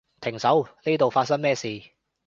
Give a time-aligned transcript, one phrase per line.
[0.19, 1.83] 停手，呢度發生咩事？